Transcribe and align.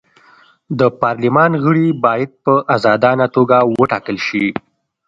د 0.79 0.81
پارلمان 1.01 1.51
غړي 1.63 1.87
باید 2.05 2.31
په 2.43 2.53
ازادانه 2.75 3.25
توګه 3.35 3.57
وټاکل 3.81 4.17
شي. 4.27 4.45